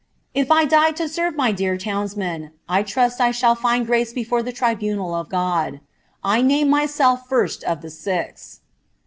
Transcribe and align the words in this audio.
If 0.33 0.49
I 0.51 0.65
die 0.65 0.87
lo 0.87 0.93
rve 0.93 1.37
ray 1.37 1.53
dear 1.53 1.77
townsmen, 1.77 2.53
I 2.67 2.81
irusi 2.83 3.19
I 3.21 3.29
shall 3.29 3.53
find 3.53 3.85
grace 3.85 4.13
before 4.13 4.41
the 4.41 4.51
tribunal 4.51 5.13
of 5.13 5.29
God. 5.29 5.79
i 6.23 6.41
name 6.41 6.71
myself 6.71 7.31
Arst 7.31 7.63
of 7.65 7.81
the 7.81 7.91
six.' 7.91 8.61